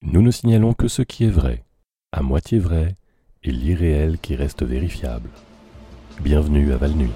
Nous 0.00 0.22
ne 0.22 0.30
signalons 0.30 0.74
que 0.74 0.86
ce 0.86 1.02
qui 1.02 1.24
est 1.24 1.30
vrai, 1.30 1.64
à 2.12 2.22
moitié 2.22 2.60
vrai, 2.60 2.96
et 3.42 3.50
l'irréel 3.50 4.18
qui 4.20 4.36
reste 4.36 4.62
vérifiable. 4.62 5.28
Bienvenue 6.20 6.72
à 6.72 6.76
Valnuit. 6.76 7.10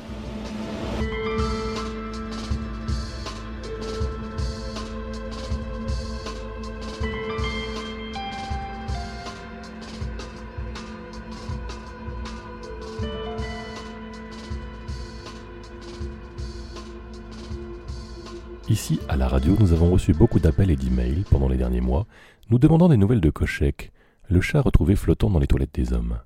À 19.09 19.17
la 19.17 19.29
radio, 19.29 19.57
nous 19.59 19.73
avons 19.73 19.91
reçu 19.91 20.13
beaucoup 20.13 20.41
d'appels 20.41 20.71
et 20.71 20.77
d'emails 20.77 21.25
pendant 21.31 21.49
les 21.49 21.57
derniers 21.57 21.81
mois, 21.81 22.07
nous 22.51 22.59
demandant 22.59 22.89
des 22.89 22.97
nouvelles 22.97 23.21
de 23.21 23.31
Kochek, 23.31 23.93
le 24.29 24.41
chat 24.41 24.61
retrouvé 24.61 24.97
flottant 24.97 25.31
dans 25.31 25.39
les 25.39 25.47
toilettes 25.47 25.75
des 25.75 25.93
hommes. 25.93 26.19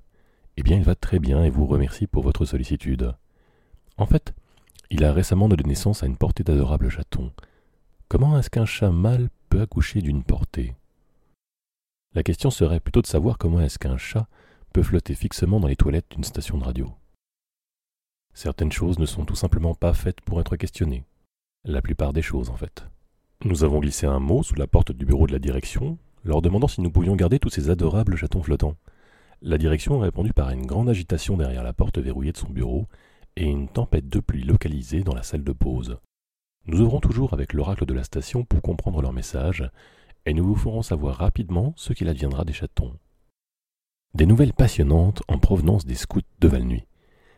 Eh 0.57 0.63
bien, 0.63 0.77
il 0.77 0.83
va 0.83 0.95
très 0.95 1.19
bien 1.19 1.43
et 1.43 1.49
vous 1.49 1.65
remercie 1.65 2.07
pour 2.07 2.23
votre 2.23 2.45
sollicitude. 2.45 3.13
En 3.97 4.05
fait, 4.05 4.33
il 4.89 5.03
a 5.03 5.13
récemment 5.13 5.49
donné 5.49 5.63
naissance 5.63 6.03
à 6.03 6.07
une 6.07 6.17
portée 6.17 6.43
d'adorables 6.43 6.89
chatons. 6.89 7.31
Comment 8.07 8.37
est-ce 8.39 8.49
qu'un 8.49 8.65
chat 8.65 8.91
mâle 8.91 9.29
peut 9.49 9.61
accoucher 9.61 10.01
d'une 10.01 10.23
portée? 10.23 10.75
La 12.15 12.23
question 12.23 12.49
serait 12.49 12.79
plutôt 12.79 13.01
de 13.01 13.07
savoir 13.07 13.37
comment 13.37 13.61
est-ce 13.61 13.79
qu'un 13.79 13.97
chat 13.97 14.27
peut 14.73 14.83
flotter 14.83 15.13
fixement 15.13 15.59
dans 15.59 15.67
les 15.67 15.75
toilettes 15.75 16.11
d'une 16.11 16.23
station 16.23 16.57
de 16.57 16.63
radio. 16.63 16.91
Certaines 18.33 18.71
choses 18.71 18.99
ne 18.99 19.05
sont 19.05 19.25
tout 19.25 19.35
simplement 19.35 19.75
pas 19.75 19.93
faites 19.93 20.21
pour 20.21 20.39
être 20.39 20.55
questionnées. 20.55 21.03
La 21.69 21.81
plupart 21.81 22.13
des 22.13 22.21
choses, 22.21 22.49
en 22.49 22.55
fait. 22.55 22.87
Nous 23.43 23.65
avons 23.65 23.81
glissé 23.81 24.05
un 24.05 24.19
mot 24.19 24.41
sous 24.41 24.55
la 24.55 24.67
porte 24.67 24.93
du 24.93 25.05
bureau 25.05 25.27
de 25.27 25.33
la 25.33 25.39
direction, 25.39 25.97
leur 26.23 26.41
demandant 26.41 26.69
si 26.69 26.79
nous 26.79 26.89
pouvions 26.89 27.17
garder 27.17 27.39
tous 27.39 27.49
ces 27.49 27.69
adorables 27.69 28.15
chatons 28.15 28.41
flottants. 28.41 28.77
La 29.41 29.57
direction 29.57 29.99
a 29.99 30.05
répondu 30.05 30.31
par 30.31 30.49
une 30.51 30.65
grande 30.65 30.87
agitation 30.87 31.35
derrière 31.35 31.63
la 31.63 31.73
porte 31.73 31.97
verrouillée 31.97 32.31
de 32.31 32.37
son 32.37 32.47
bureau 32.47 32.87
et 33.35 33.43
une 33.43 33.67
tempête 33.67 34.07
de 34.07 34.21
pluie 34.21 34.45
localisée 34.45 35.03
dans 35.03 35.13
la 35.13 35.23
salle 35.23 35.43
de 35.43 35.51
pause. 35.51 35.97
Nous 36.67 36.79
œuvrons 36.79 37.01
toujours 37.01 37.33
avec 37.33 37.51
l'oracle 37.51 37.85
de 37.85 37.93
la 37.93 38.05
station 38.05 38.45
pour 38.45 38.61
comprendre 38.61 39.01
leur 39.01 39.11
message, 39.11 39.69
et 40.25 40.33
nous 40.33 40.45
vous 40.45 40.55
ferons 40.55 40.83
savoir 40.83 41.17
rapidement 41.17 41.73
ce 41.75 41.91
qu'il 41.91 42.07
adviendra 42.07 42.45
des 42.45 42.53
chatons. 42.53 42.97
Des 44.13 44.25
nouvelles 44.25 44.53
passionnantes 44.53 45.21
en 45.27 45.37
provenance 45.37 45.85
des 45.85 45.95
scouts 45.95 46.21
de 46.39 46.47
Valnuy. 46.47 46.85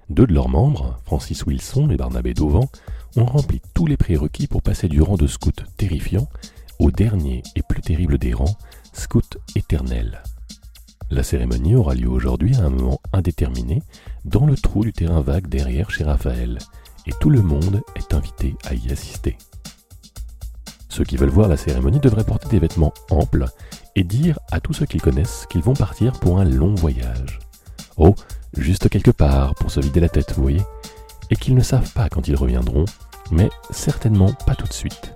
Deux 0.09 0.25
de 0.25 0.33
leurs 0.33 0.49
membres, 0.49 0.99
Francis 1.05 1.45
Wilson 1.45 1.89
et 1.91 1.97
Barnabé 1.97 2.33
Dauvent, 2.33 2.67
ont 3.15 3.25
rempli 3.25 3.61
tous 3.73 3.85
les 3.85 3.97
prérequis 3.97 4.47
pour 4.47 4.63
passer 4.63 4.87
du 4.87 5.01
rang 5.01 5.17
de 5.17 5.27
scout 5.27 5.63
terrifiant 5.77 6.27
au 6.79 6.91
dernier 6.91 7.43
et 7.55 7.61
plus 7.61 7.81
terrible 7.81 8.17
des 8.17 8.33
rangs, 8.33 8.57
scout 8.93 9.37
éternel. 9.55 10.23
La 11.11 11.23
cérémonie 11.23 11.75
aura 11.75 11.93
lieu 11.93 12.07
aujourd'hui 12.07 12.55
à 12.55 12.61
un 12.61 12.69
moment 12.69 12.99
indéterminé 13.13 13.83
dans 14.25 14.45
le 14.45 14.55
trou 14.55 14.83
du 14.83 14.93
terrain 14.93 15.21
vague 15.21 15.47
derrière 15.47 15.91
chez 15.91 16.03
Raphaël, 16.03 16.59
et 17.05 17.11
tout 17.19 17.29
le 17.29 17.41
monde 17.41 17.81
est 17.95 18.13
invité 18.13 18.55
à 18.65 18.73
y 18.73 18.91
assister. 18.91 19.37
Ceux 20.89 21.03
qui 21.03 21.17
veulent 21.17 21.29
voir 21.29 21.47
la 21.47 21.57
cérémonie 21.57 21.99
devraient 21.99 22.23
porter 22.23 22.49
des 22.49 22.59
vêtements 22.59 22.93
amples 23.11 23.45
et 23.95 24.03
dire 24.03 24.39
à 24.51 24.59
tous 24.59 24.73
ceux 24.73 24.85
qu'ils 24.85 25.01
connaissent 25.01 25.45
qu'ils 25.49 25.61
vont 25.61 25.73
partir 25.73 26.13
pour 26.13 26.39
un 26.39 26.45
long 26.45 26.73
voyage. 26.75 27.39
Oh, 27.97 28.15
juste 28.57 28.89
quelque 28.89 29.11
part 29.11 29.55
pour 29.55 29.71
se 29.71 29.79
vider 29.79 29.99
la 29.99 30.09
tête, 30.09 30.33
vous 30.35 30.41
voyez, 30.41 30.63
et 31.29 31.35
qu'ils 31.35 31.55
ne 31.55 31.61
savent 31.61 31.91
pas 31.93 32.09
quand 32.09 32.27
ils 32.27 32.35
reviendront, 32.35 32.85
mais 33.31 33.49
certainement 33.69 34.33
pas 34.45 34.55
tout 34.55 34.67
de 34.67 34.73
suite. 34.73 35.13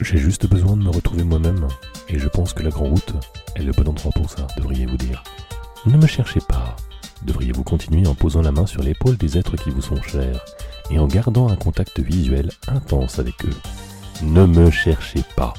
J'ai 0.00 0.18
juste 0.18 0.46
besoin 0.46 0.76
de 0.76 0.82
me 0.82 0.90
retrouver 0.90 1.24
moi-même, 1.24 1.66
et 2.08 2.18
je 2.18 2.28
pense 2.28 2.52
que 2.52 2.62
la 2.62 2.70
grande 2.70 2.90
route 2.90 3.14
est 3.56 3.62
le 3.62 3.72
bon 3.72 3.88
endroit 3.88 4.12
pour 4.12 4.30
ça, 4.30 4.46
devriez-vous 4.56 4.96
dire. 4.96 5.22
Ne 5.86 5.96
me 5.96 6.06
cherchez 6.06 6.40
pas, 6.48 6.76
devriez-vous 7.22 7.64
continuer 7.64 8.06
en 8.06 8.14
posant 8.14 8.42
la 8.42 8.52
main 8.52 8.66
sur 8.66 8.82
l'épaule 8.82 9.16
des 9.16 9.36
êtres 9.36 9.56
qui 9.56 9.70
vous 9.70 9.82
sont 9.82 10.00
chers, 10.02 10.44
et 10.90 10.98
en 10.98 11.06
gardant 11.06 11.48
un 11.48 11.56
contact 11.56 12.00
visuel 12.00 12.50
intense 12.68 13.18
avec 13.18 13.44
eux. 13.44 13.56
Ne 14.22 14.46
me 14.46 14.70
cherchez 14.70 15.22
pas. 15.36 15.54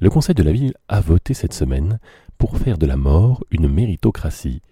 Le 0.00 0.08
Conseil 0.08 0.34
de 0.34 0.42
la 0.42 0.52
ville 0.52 0.74
a 0.88 1.00
voté 1.00 1.34
cette 1.34 1.52
semaine 1.52 1.98
pour 2.40 2.56
faire 2.56 2.78
de 2.78 2.86
la 2.86 2.96
mort 2.96 3.44
une 3.50 3.68
méritocratie. 3.68 4.62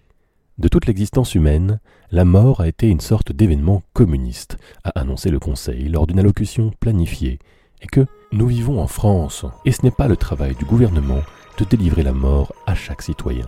De 0.57 0.67
toute 0.67 0.87
l'existence 0.87 1.35
humaine, 1.35 1.79
la 2.11 2.25
mort 2.25 2.61
a 2.61 2.67
été 2.67 2.89
une 2.89 2.99
sorte 2.99 3.31
d'événement 3.31 3.83
communiste, 3.93 4.57
a 4.83 4.89
annoncé 4.99 5.29
le 5.29 5.37
Conseil 5.37 5.87
lors 5.87 6.07
d'une 6.07 6.17
allocution 6.17 6.71
planifiée, 6.79 7.37
et 7.83 7.87
que 7.87 8.07
nous 8.31 8.47
vivons 8.47 8.81
en 8.81 8.87
France, 8.87 9.45
et 9.65 9.71
ce 9.71 9.83
n'est 9.83 9.91
pas 9.91 10.07
le 10.07 10.17
travail 10.17 10.55
du 10.55 10.65
gouvernement 10.65 11.21
de 11.59 11.63
délivrer 11.63 12.01
la 12.01 12.11
mort 12.11 12.53
à 12.65 12.73
chaque 12.73 13.03
citoyen. 13.03 13.45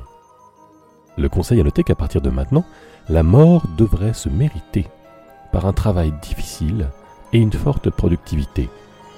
Le 1.18 1.28
Conseil 1.28 1.60
a 1.60 1.64
noté 1.64 1.84
qu'à 1.84 1.96
partir 1.96 2.22
de 2.22 2.30
maintenant, 2.30 2.64
la 3.10 3.24
mort 3.24 3.66
devrait 3.76 4.14
se 4.14 4.30
mériter 4.30 4.86
par 5.52 5.66
un 5.66 5.74
travail 5.74 6.14
difficile 6.22 6.90
et 7.34 7.40
une 7.40 7.52
forte 7.52 7.90
productivité, 7.90 8.70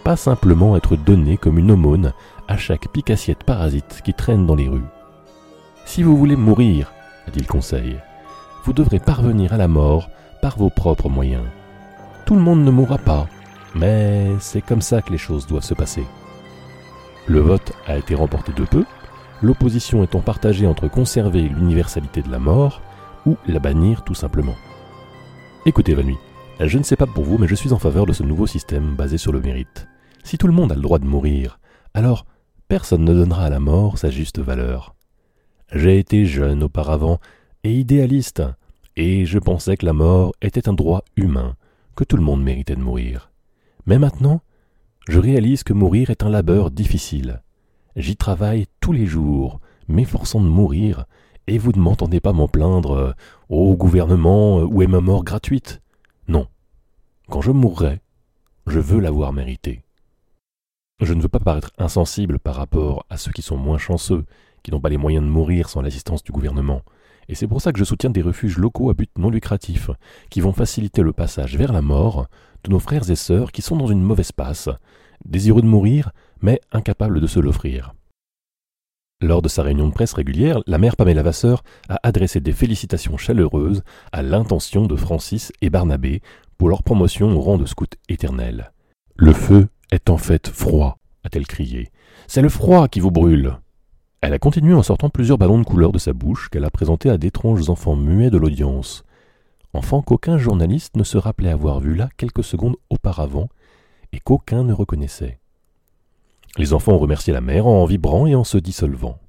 pas 0.06 0.16
simplement 0.16 0.78
être 0.78 0.96
donnée 0.96 1.36
comme 1.36 1.60
une 1.60 1.72
aumône 1.72 2.14
à 2.48 2.58
chaque 2.58 2.92
picassiette 2.92 3.44
parasite 3.44 4.02
qui 4.04 4.14
traîne 4.14 4.46
dans 4.46 4.56
les 4.56 4.68
rues. 4.68 4.86
Si 5.86 6.04
vous 6.04 6.18
voulez 6.18 6.36
mourir, 6.36 6.92
dit 7.32 7.40
le 7.40 7.46
Conseil, 7.46 7.98
vous 8.64 8.74
devrez 8.74 9.00
parvenir 9.00 9.54
à 9.54 9.58
la 9.58 9.68
mort 9.68 10.10
par 10.42 10.58
vos 10.58 10.70
propres 10.70 11.10
moyens. 11.10 11.46
Tout 12.26 12.36
le 12.36 12.42
monde 12.42 12.64
ne 12.64 12.72
mourra 12.72 12.98
pas, 12.98 13.28
mais 13.76 14.28
c'est 14.40 14.62
comme 14.62 14.82
ça 14.82 15.02
que 15.02 15.12
les 15.12 15.18
choses 15.18 15.48
doivent 15.48 15.64
se 15.64 15.74
passer. 15.74 16.06
Le 17.28 17.40
vote 17.40 17.74
a 17.88 17.98
été 17.98 18.16
remporté 18.16 18.52
de 18.54 18.64
peu, 18.64 18.86
l'opposition 19.42 20.04
étant 20.04 20.22
partagée 20.22 20.68
entre 20.68 20.88
conserver 20.88 21.42
l'universalité 21.42 22.22
de 22.22 22.32
la 22.32 22.40
mort 22.40 22.82
ou 23.26 23.38
la 23.48 23.60
bannir 23.60 24.04
tout 24.04 24.14
simplement. 24.14 24.56
Écoutez, 25.66 25.94
Vanui, 25.94 26.18
je 26.60 26.78
ne 26.78 26.84
sais 26.84 26.96
pas 26.96 27.06
pour 27.06 27.24
vous, 27.24 27.38
mais 27.38 27.48
je 27.48 27.56
suis 27.56 27.74
en 27.74 27.80
faveur 27.80 28.06
de 28.06 28.14
ce 28.14 28.24
nouveau 28.24 28.48
système 28.48 28.96
basé 28.96 29.18
sur 29.18 29.32
le 29.32 29.42
mérite. 29.42 29.88
Si 30.24 30.38
tout 30.38 30.48
le 30.48 30.54
monde 30.54 30.72
a 30.72 30.76
le 30.76 30.82
droit 30.82 31.00
de 31.00 31.06
mourir, 31.06 31.60
alors 31.94 32.26
personne 32.68 33.04
ne 33.04 33.14
donnera 33.14 33.46
à 33.46 33.50
la 33.50 33.60
mort 33.60 33.98
sa 33.98 34.10
juste 34.10 34.40
valeur. 34.40 34.96
J'ai 35.72 36.00
été 36.00 36.26
jeune 36.26 36.64
auparavant 36.64 37.20
et 37.64 37.74
idéaliste, 37.74 38.44
et 38.96 39.26
je 39.26 39.40
pensais 39.40 39.78
que 39.78 39.86
la 39.86 39.94
mort 39.94 40.34
était 40.42 40.70
un 40.70 40.74
droit 40.74 41.04
humain, 41.16 41.56
que 41.96 42.04
tout 42.04 42.18
le 42.18 42.24
monde 42.24 42.44
méritait 42.44 42.76
de 42.76 42.82
mourir. 42.82 43.32
Mais 43.86 43.98
maintenant, 43.98 44.42
je 45.08 45.20
réalise 45.20 45.64
que 45.64 45.74
mourir 45.74 46.10
est 46.10 46.24
un 46.24 46.30
labeur 46.30 46.72
difficile. 46.72 47.42
J'y 47.96 48.16
travaille 48.16 48.68
tous 48.80 48.94
les 48.94 49.06
jours, 49.06 49.60
m'efforçant 49.88 50.42
de 50.42 50.48
mourir, 50.48 51.06
et 51.48 51.58
vous 51.58 51.72
ne 51.74 51.82
m'entendez 51.82 52.20
pas 52.20 52.34
m'en 52.34 52.48
plaindre 52.48 53.16
au 53.50 53.76
gouvernement 53.76 54.60
où 54.60 54.82
est 54.82 54.88
ma 54.88 55.02
mort 55.02 55.24
gratuite? 55.24 55.82
Non. 56.28 56.48
Quand 57.30 57.42
je 57.42 57.52
mourrai, 57.52 58.00
je 58.68 58.80
veux 58.80 59.00
l'avoir 59.00 59.34
méritée. 59.34 59.83
Je 61.04 61.14
ne 61.14 61.22
veux 61.22 61.28
pas 61.28 61.40
paraître 61.40 61.72
insensible 61.78 62.40
par 62.40 62.56
rapport 62.56 63.06
à 63.10 63.18
ceux 63.18 63.32
qui 63.32 63.42
sont 63.42 63.58
moins 63.58 63.78
chanceux, 63.78 64.24
qui 64.64 64.72
n'ont 64.72 64.80
pas 64.80 64.88
les 64.88 64.98
moyens 64.98 65.26
de 65.26 65.30
mourir 65.30 65.68
sans 65.68 65.82
l'assistance 65.82 66.24
du 66.24 66.32
gouvernement. 66.32 66.82
Et 67.28 67.36
c'est 67.36 67.48
pour 67.48 67.62
ça 67.62 67.74
que 67.74 67.80
je 67.80 67.84
soutiens 67.84 68.10
des 68.10 68.22
refuges 68.22 68.58
locaux 68.58 68.90
à 68.90 68.94
but 68.94 69.10
non 69.18 69.30
lucratif, 69.30 69.90
qui 70.30 70.40
vont 70.40 70.54
faciliter 70.54 71.02
le 71.02 71.12
passage 71.12 71.58
vers 71.58 71.74
la 71.74 71.82
mort 71.82 72.28
de 72.64 72.72
nos 72.72 72.80
frères 72.80 73.10
et 73.10 73.18
sœurs 73.18 73.52
qui 73.52 73.62
sont 73.62 73.76
dans 73.76 73.88
une 73.88 74.02
mauvaise 74.02 74.32
passe, 74.32 74.70
désireux 75.26 75.62
de 75.62 75.68
mourir, 75.68 76.12
mais 76.42 76.62
incapables 76.72 77.20
de 77.20 77.28
se 77.28 77.42
l'offrir. 77.42 77.94
Lors 79.22 79.42
de 79.42 79.50
sa 79.50 79.64
réunion 79.64 79.90
de 79.90 79.94
presse 79.94 80.14
régulière, 80.14 80.62
la 80.68 80.78
mère 80.78 80.96
Pamela 80.96 81.24
Vasseur 81.24 81.64
a 81.90 82.00
adressé 82.04 82.40
des 82.40 82.54
félicitations 82.54 83.18
chaleureuses 83.18 83.84
à 84.14 84.22
l'intention 84.22 84.86
de 84.86 84.96
Francis 84.96 85.52
et 85.62 85.70
Barnabé 85.70 86.22
pour 86.58 86.70
leur 86.70 86.84
promotion 86.84 87.36
au 87.36 87.42
rang 87.42 87.58
de 87.58 87.66
scout 87.66 87.94
éternel. 88.08 88.72
Le 89.18 89.34
feu 89.34 89.68
est 89.94 90.10
en 90.10 90.18
fait 90.18 90.50
froid, 90.50 90.98
a-t-elle 91.24 91.48
crié. 91.48 91.92
C'est 92.28 92.42
le 92.42 92.50
froid 92.50 92.88
qui 92.88 93.00
vous 93.00 93.12
brûle. 93.12 93.60
Elle 94.22 94.34
a 94.34 94.40
continué 94.40 94.74
en 94.74 94.84
sortant 94.84 95.10
plusieurs 95.10 95.38
ballons 95.38 95.60
de 95.60 95.66
couleur 95.66 95.92
de 95.92 96.00
sa 96.00 96.14
bouche 96.14 96.50
qu'elle 96.50 96.66
a 96.66 96.72
présentés 96.72 97.10
à 97.10 97.18
d'étranges 97.18 97.70
enfants 97.70 97.96
muets 97.96 98.32
de 98.32 98.38
l'audience. 98.38 99.04
Enfants 99.74 100.02
qu'aucun 100.02 100.38
journaliste 100.38 100.96
ne 100.96 101.04
se 101.04 101.18
rappelait 101.18 101.50
avoir 101.50 101.80
vus 101.80 101.96
là 101.96 102.10
quelques 102.18 102.44
secondes 102.44 102.76
auparavant 102.90 103.50
et 104.14 104.20
qu'aucun 104.20 104.64
ne 104.64 104.74
reconnaissait. 104.74 105.40
Les 106.58 106.74
enfants 106.74 106.94
ont 106.94 107.00
remercié 107.00 107.34
la 107.34 107.42
mère 107.42 107.68
en 107.68 107.86
vibrant 107.86 108.26
et 108.26 108.36
en 108.36 108.44
se 108.44 108.58
dissolvant. 108.58 109.20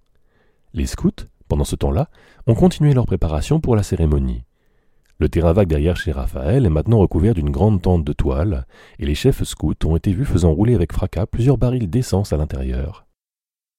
Les 0.72 0.86
scouts, 0.86 1.26
pendant 1.48 1.64
ce 1.64 1.76
temps-là, 1.76 2.08
ont 2.46 2.54
continué 2.54 2.94
leur 2.94 3.06
préparation 3.06 3.60
pour 3.60 3.76
la 3.76 3.82
cérémonie. 3.82 4.44
Le 5.18 5.28
terrain 5.28 5.52
vague 5.52 5.68
derrière 5.68 5.96
chez 5.96 6.12
Raphaël 6.12 6.66
est 6.66 6.70
maintenant 6.70 6.98
recouvert 6.98 7.34
d'une 7.34 7.50
grande 7.50 7.80
tente 7.80 8.04
de 8.04 8.12
toile, 8.12 8.66
et 8.98 9.06
les 9.06 9.14
chefs 9.14 9.44
scouts 9.44 9.74
ont 9.84 9.96
été 9.96 10.12
vus 10.12 10.24
faisant 10.24 10.52
rouler 10.52 10.74
avec 10.74 10.92
fracas 10.92 11.26
plusieurs 11.26 11.58
barils 11.58 11.88
d'essence 11.88 12.32
à 12.32 12.36
l'intérieur. 12.36 13.06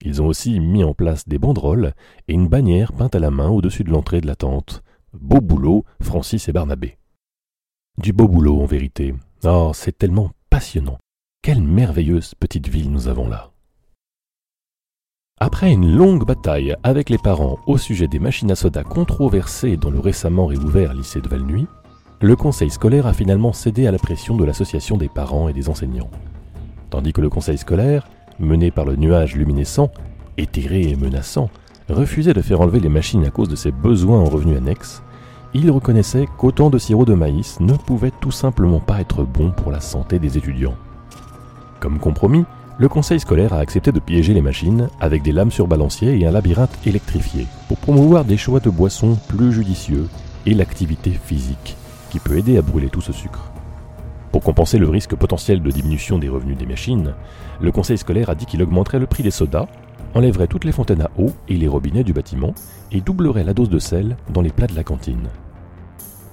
Ils 0.02 0.22
ont 0.22 0.28
aussi 0.28 0.60
mis 0.60 0.84
en 0.84 0.94
place 0.94 1.28
des 1.28 1.40
banderoles 1.40 1.94
et 2.28 2.34
une 2.34 2.48
bannière 2.48 2.94
peinte 2.94 3.16
à 3.16 3.20
la 3.20 3.32
main 3.32 3.50
au-dessus 3.50 3.84
de 3.84 3.92
l'entrée 3.92 4.22
de 4.22 4.28
la 4.28 4.36
tente. 4.36 4.84
Beau 5.14 5.42
boulot, 5.42 5.86
Francis 6.02 6.48
et 6.48 6.52
Barnabé. 6.52 6.98
Du 7.98 8.12
beau 8.12 8.28
boulot, 8.28 8.62
en 8.62 8.66
vérité. 8.66 9.14
Oh, 9.46 9.72
c'est 9.74 9.98
tellement 9.98 10.32
passionnant. 10.50 10.98
Quelle 11.42 11.62
merveilleuse 11.62 12.36
petite 12.36 12.68
ville 12.68 12.92
nous 12.92 13.08
avons 13.08 13.30
là. 13.30 13.55
Après 15.42 15.70
une 15.70 15.94
longue 15.94 16.26
bataille 16.26 16.78
avec 16.84 17.10
les 17.10 17.18
parents 17.18 17.60
au 17.68 17.78
sujet 17.78 18.08
des 18.08 18.20
machines 18.20 18.52
à 18.52 18.56
soda 18.56 18.86
controversées 18.86 19.76
dans 19.76 19.90
le 19.90 20.00
récemment 20.00 20.46
réouvert 20.46 20.94
lycée 20.94 21.20
de 21.20 21.28
Valnuy, 21.28 21.68
le 22.22 22.38
conseil 22.38 22.70
scolaire 22.70 23.06
a 23.06 23.12
finalement 23.12 23.52
cédé 23.52 23.86
à 23.86 23.92
la 23.92 23.98
pression 23.98 24.38
de 24.38 24.46
l'association 24.46 24.96
des 24.96 25.10
parents 25.10 25.50
et 25.50 25.54
des 25.54 25.68
enseignants. 25.68 26.10
Tandis 26.90 27.12
que 27.12 27.20
le 27.20 27.28
conseil 27.28 27.58
scolaire, 27.58 28.08
mené 28.40 28.72
par 28.72 28.86
le 28.86 28.96
nuage 28.96 29.36
luminescent, 29.36 29.92
éthéré 30.38 30.84
et 30.84 30.96
menaçant, 30.96 31.50
refusait 31.90 32.32
de 32.34 32.42
faire 32.42 32.62
enlever 32.62 32.80
les 32.80 32.88
machines 32.88 33.26
à 33.26 33.30
cause 33.30 33.50
de 33.50 33.58
ses 33.58 33.74
besoins 33.74 34.20
en 34.20 34.30
revenus 34.30 34.58
annexes, 34.58 35.04
il 35.54 35.70
reconnaissait 35.70 36.30
qu'autant 36.38 36.70
de 36.70 36.78
sirop 36.78 37.04
de 37.04 37.14
maïs 37.14 37.60
ne 37.60 37.74
pouvait 37.74 38.14
tout 38.22 38.32
simplement 38.32 38.80
pas 38.80 39.02
être 39.02 39.24
bon 39.24 39.52
pour 39.52 39.74
la 39.74 39.82
santé 39.82 40.18
des 40.18 40.38
étudiants. 40.38 40.78
Comme 41.82 42.00
compromis, 42.00 42.46
le 42.78 42.90
conseil 42.90 43.22
scolaire 43.22 43.54
a 43.54 43.60
accepté 43.60 43.92
de 43.92 44.00
piéger 44.00 44.34
les 44.34 44.42
machines 44.42 44.90
avec 45.00 45.24
des 45.24 45.32
lames 45.32 45.52
sur 45.52 45.68
balancier 45.68 46.20
et 46.20 46.28
un 46.28 46.32
labyrinthe 46.32 46.78
électrifié 46.86 47.48
pour 47.70 47.78
promouvoir 47.78 48.26
des 48.26 48.36
choix 48.36 48.60
de 48.60 48.70
boissons 48.70 49.18
plus 49.30 49.54
judicieux 49.54 50.08
et 50.46 50.54
l'activité 50.54 51.12
physique 51.12 51.78
qui 52.10 52.20
peut 52.20 52.38
aider 52.38 52.58
à 52.58 52.62
brûler 52.62 52.90
tout 52.90 53.02
ce 53.02 53.14
sucre. 53.14 53.52
Pour 54.34 54.44
compenser 54.44 54.78
le 54.78 54.90
risque 54.90 55.16
potentiel 55.16 55.62
de 55.62 55.72
diminution 55.72 56.20
des 56.20 56.28
revenus 56.28 56.58
des 56.58 56.66
machines, 56.66 57.14
le 57.62 57.72
conseil 57.72 57.98
scolaire 57.98 58.30
a 58.30 58.36
dit 58.36 58.46
qu'il 58.46 58.62
augmenterait 58.62 59.00
le 59.00 59.08
prix 59.08 59.24
des 59.24 59.32
sodas, 59.32 59.68
enlèverait 60.14 60.48
toutes 60.48 60.66
les 60.66 60.74
fontaines 60.74 61.02
à 61.02 61.12
eau 61.18 61.32
et 61.48 61.56
les 61.56 61.70
robinets 61.70 62.04
du 62.04 62.12
bâtiment 62.12 62.54
et 62.92 63.00
doublerait 63.00 63.46
la 63.46 63.54
dose 63.54 63.70
de 63.70 63.80
sel 63.80 64.18
dans 64.34 64.42
les 64.42 64.52
plats 64.52 64.68
de 64.68 64.76
la 64.76 64.84
cantine. 64.84 65.30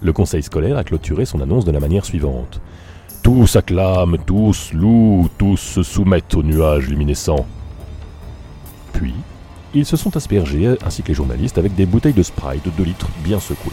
Le 0.01 0.13
conseil 0.13 0.43
scolaire 0.43 0.77
a 0.77 0.83
clôturé 0.83 1.25
son 1.25 1.41
annonce 1.41 1.65
de 1.65 1.71
la 1.71 1.79
manière 1.79 2.05
suivante. 2.05 2.61
Tous 3.23 3.55
acclament, 3.55 4.19
tous 4.27 4.73
louent, 4.73 5.29
tous 5.39 5.57
se 5.57 5.83
soumettent 5.85 6.35
au 6.35 6.43
nuage 6.43 6.89
luminescent. 6.89 7.47
Puis, 8.93 9.15
ils 9.75 9.87
se 9.87 9.97
sont 9.97 10.17
aspergés, 10.17 10.77
ainsi 10.85 11.03
que 11.03 11.09
les 11.09 11.15
journalistes, 11.15 11.57
avec 11.57 11.75
des 11.77 11.87
bouteilles 11.87 12.13
de 12.13 12.23
Sprite 12.23 12.65
de 12.65 12.71
2 12.71 12.83
litres 12.83 13.09
bien 13.23 13.39
secouées. 13.39 13.73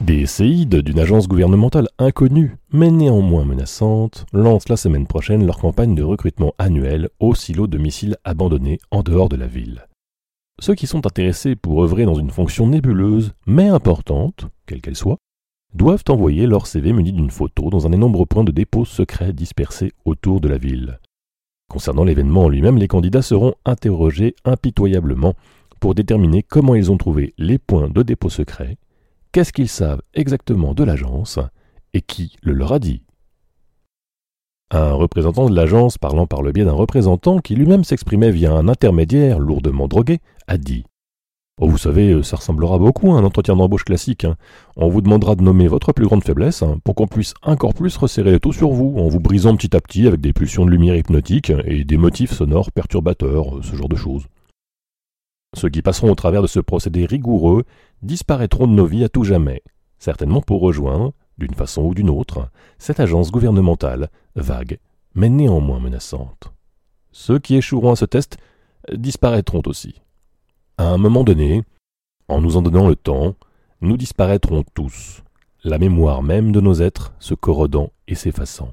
Des 0.00 0.26
séides 0.26 0.76
d'une 0.76 1.00
agence 1.00 1.26
gouvernementale 1.26 1.88
inconnue, 1.98 2.56
mais 2.70 2.90
néanmoins 2.90 3.44
menaçante, 3.44 4.26
lancent 4.32 4.68
la 4.68 4.76
semaine 4.76 5.06
prochaine 5.06 5.44
leur 5.44 5.58
campagne 5.58 5.94
de 5.94 6.02
recrutement 6.02 6.54
annuel 6.58 7.08
au 7.18 7.34
silo 7.34 7.66
de 7.66 7.78
missiles 7.78 8.16
abandonnés 8.22 8.78
en 8.90 9.02
dehors 9.02 9.28
de 9.28 9.36
la 9.36 9.46
ville. 9.46 9.86
Ceux 10.60 10.74
qui 10.74 10.86
sont 10.86 11.04
intéressés 11.06 11.56
pour 11.56 11.82
œuvrer 11.82 12.04
dans 12.04 12.14
une 12.14 12.30
fonction 12.30 12.68
nébuleuse, 12.68 13.32
mais 13.46 13.68
importante, 13.68 14.46
quelle 14.66 14.80
qu'elle 14.80 14.94
soit, 14.94 15.16
doivent 15.74 16.04
envoyer 16.08 16.46
leur 16.46 16.66
CV 16.66 16.92
muni 16.92 17.12
d'une 17.12 17.30
photo 17.30 17.68
dans 17.68 17.86
un 17.86 17.92
énorme 17.92 18.24
point 18.26 18.44
de 18.44 18.52
dépôt 18.52 18.84
secret 18.84 19.32
dispersé 19.32 19.92
autour 20.04 20.40
de 20.40 20.48
la 20.48 20.58
ville. 20.58 21.00
Concernant 21.68 22.04
l'événement 22.04 22.44
en 22.44 22.48
lui-même, 22.48 22.78
les 22.78 22.88
candidats 22.88 23.22
seront 23.22 23.54
interrogés 23.64 24.36
impitoyablement 24.44 25.34
pour 25.80 25.94
déterminer 25.94 26.42
comment 26.42 26.74
ils 26.74 26.92
ont 26.92 26.96
trouvé 26.96 27.34
les 27.36 27.58
points 27.58 27.90
de 27.90 28.02
dépôt 28.02 28.30
secrets, 28.30 28.76
qu'est-ce 29.32 29.52
qu'ils 29.52 29.68
savent 29.68 30.02
exactement 30.14 30.74
de 30.74 30.84
l'agence 30.84 31.38
et 31.92 32.00
qui 32.00 32.36
le 32.42 32.52
leur 32.52 32.72
a 32.72 32.78
dit. 32.78 33.02
Un 34.70 34.92
représentant 34.92 35.48
de 35.48 35.54
l'agence 35.54 35.98
parlant 35.98 36.26
par 36.26 36.42
le 36.42 36.52
biais 36.52 36.64
d'un 36.64 36.72
représentant 36.72 37.38
qui 37.38 37.54
lui-même 37.54 37.84
s'exprimait 37.84 38.30
via 38.30 38.52
un 38.52 38.68
intermédiaire 38.68 39.38
lourdement 39.38 39.88
drogué 39.88 40.20
a 40.46 40.56
dit 40.56 40.84
Oh, 41.60 41.68
vous 41.68 41.78
savez, 41.78 42.10
euh, 42.10 42.24
ça 42.24 42.36
ressemblera 42.36 42.78
beaucoup 42.78 43.12
à 43.12 43.18
un 43.18 43.24
entretien 43.24 43.54
d'embauche 43.54 43.84
classique. 43.84 44.24
Hein. 44.24 44.36
On 44.74 44.88
vous 44.88 45.00
demandera 45.00 45.36
de 45.36 45.42
nommer 45.42 45.68
votre 45.68 45.92
plus 45.92 46.04
grande 46.04 46.24
faiblesse 46.24 46.62
hein, 46.64 46.78
pour 46.82 46.96
qu'on 46.96 47.06
puisse 47.06 47.32
encore 47.42 47.74
plus 47.74 47.96
resserrer 47.96 48.32
le 48.32 48.40
taux 48.40 48.52
sur 48.52 48.70
vous, 48.70 48.96
en 48.98 49.06
vous 49.06 49.20
brisant 49.20 49.54
petit 49.54 49.76
à 49.76 49.80
petit 49.80 50.08
avec 50.08 50.20
des 50.20 50.32
pulsions 50.32 50.66
de 50.66 50.72
lumière 50.72 50.96
hypnotiques 50.96 51.52
et 51.64 51.84
des 51.84 51.96
motifs 51.96 52.32
sonores 52.32 52.72
perturbateurs, 52.72 53.58
euh, 53.58 53.62
ce 53.62 53.76
genre 53.76 53.88
de 53.88 53.94
choses. 53.94 54.26
Ceux 55.56 55.68
qui 55.68 55.80
passeront 55.80 56.10
au 56.10 56.16
travers 56.16 56.42
de 56.42 56.48
ce 56.48 56.58
procédé 56.58 57.06
rigoureux 57.06 57.62
disparaîtront 58.02 58.66
de 58.66 58.72
nos 58.72 58.86
vies 58.86 59.04
à 59.04 59.08
tout 59.08 59.22
jamais, 59.22 59.62
certainement 60.00 60.40
pour 60.40 60.60
rejoindre, 60.60 61.12
d'une 61.38 61.54
façon 61.54 61.82
ou 61.82 61.94
d'une 61.94 62.10
autre, 62.10 62.48
cette 62.78 62.98
agence 62.98 63.30
gouvernementale, 63.30 64.10
vague, 64.34 64.78
mais 65.14 65.28
néanmoins 65.28 65.78
menaçante. 65.78 66.52
Ceux 67.12 67.38
qui 67.38 67.54
échoueront 67.54 67.92
à 67.92 67.96
ce 67.96 68.06
test 68.06 68.38
disparaîtront 68.92 69.62
aussi. 69.66 69.94
À 70.76 70.88
un 70.88 70.98
moment 70.98 71.22
donné, 71.22 71.62
en 72.26 72.40
nous 72.40 72.56
en 72.56 72.62
donnant 72.62 72.88
le 72.88 72.96
temps, 72.96 73.36
nous 73.80 73.96
disparaîtrons 73.96 74.64
tous, 74.74 75.22
la 75.62 75.78
mémoire 75.78 76.22
même 76.24 76.50
de 76.50 76.60
nos 76.60 76.74
êtres 76.74 77.14
se 77.20 77.34
corrodant 77.34 77.92
et 78.08 78.16
s'effaçant. 78.16 78.72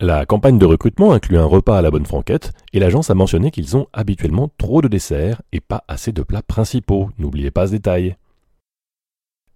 La 0.00 0.26
campagne 0.26 0.58
de 0.58 0.66
recrutement 0.66 1.12
inclut 1.12 1.38
un 1.38 1.44
repas 1.44 1.78
à 1.78 1.82
la 1.82 1.92
bonne 1.92 2.06
franquette, 2.06 2.52
et 2.72 2.80
l'agence 2.80 3.08
a 3.08 3.14
mentionné 3.14 3.52
qu'ils 3.52 3.76
ont 3.76 3.86
habituellement 3.92 4.50
trop 4.58 4.82
de 4.82 4.88
desserts 4.88 5.42
et 5.52 5.60
pas 5.60 5.84
assez 5.86 6.10
de 6.10 6.22
plats 6.22 6.42
principaux, 6.42 7.10
n'oubliez 7.18 7.52
pas 7.52 7.68
ce 7.68 7.72
détail. 7.72 8.16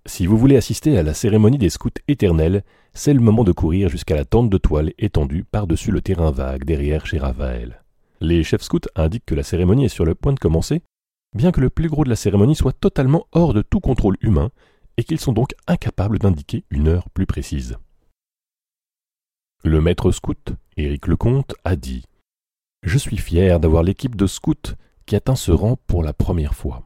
Si 0.05 0.27
vous 0.27 0.39
voulez 0.39 0.57
assister 0.57 0.97
à 0.97 1.03
la 1.03 1.15
cérémonie 1.15 1.59
des 1.59 1.71
scouts 1.71 1.91
éternels, 2.07 2.63
c'est 2.95 3.13
le 3.13 3.19
moment 3.19 3.43
de 3.43 3.51
courir 3.51 3.89
jusqu'à 3.89 4.15
la 4.15 4.25
tente 4.25 4.51
de 4.51 4.59
toile 4.59 4.93
étendue 4.99 5.43
par-dessus 5.43 5.91
le 5.91 6.01
terrain 6.01 6.31
vague 6.31 6.65
derrière 6.65 7.07
chez 7.07 7.19
Raphaël. 7.19 7.83
Les 8.21 8.43
chefs 8.43 8.63
scouts 8.63 8.81
indiquent 8.95 9.27
que 9.27 9.35
la 9.35 9.43
cérémonie 9.43 9.85
est 9.85 9.91
sur 9.91 10.05
le 10.05 10.15
point 10.15 10.33
de 10.33 10.39
commencer, 10.39 10.83
bien 11.35 11.53
que 11.53 11.61
le 11.61 11.71
plus 11.71 11.89
gros 11.89 12.05
de 12.05 12.09
la 12.09 12.17
cérémonie 12.17 12.57
soit 12.57 12.73
totalement 12.73 13.27
hors 13.33 13.53
de 13.53 13.63
tout 13.63 13.81
contrôle 13.81 14.17
humain, 14.21 14.51
et 14.97 15.05
qu'ils 15.05 15.21
sont 15.21 15.33
donc 15.33 15.55
incapables 15.67 16.19
d'indiquer 16.19 16.65
une 16.71 16.89
heure 16.89 17.11
plus 17.11 17.27
précise. 17.27 17.77
Le 19.63 19.81
maître 19.81 20.11
scout, 20.11 20.53
Éric 20.77 21.07
Lecomte, 21.07 21.55
a 21.65 21.77
dit 21.77 22.05
Je 22.83 22.99
suis 22.99 23.19
fier 23.19 23.61
d'avoir 23.61 23.83
l'équipe 23.83 24.17
de 24.17 24.27
scouts 24.27 24.75
qui 25.05 25.17
atteint 25.17 25.37
ce 25.37 25.53
rang 25.53 25.77
pour 25.87 26.03
la 26.03 26.13
première 26.13 26.55
fois. 26.55 26.85